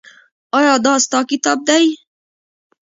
[0.57, 1.85] ایا دا ستا کتاب دی؟